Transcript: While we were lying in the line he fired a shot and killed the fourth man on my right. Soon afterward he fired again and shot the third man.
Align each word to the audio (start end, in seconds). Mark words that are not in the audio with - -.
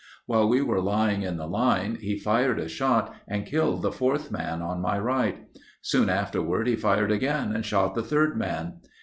While 0.25 0.49
we 0.49 0.63
were 0.63 0.81
lying 0.81 1.21
in 1.21 1.37
the 1.37 1.45
line 1.45 1.97
he 2.01 2.17
fired 2.17 2.59
a 2.59 2.67
shot 2.67 3.13
and 3.27 3.45
killed 3.45 3.83
the 3.83 3.91
fourth 3.91 4.31
man 4.31 4.59
on 4.63 4.81
my 4.81 4.97
right. 4.97 5.45
Soon 5.83 6.09
afterward 6.09 6.65
he 6.67 6.75
fired 6.75 7.11
again 7.11 7.53
and 7.53 7.63
shot 7.63 7.93
the 7.93 8.01
third 8.01 8.35
man. 8.35 8.77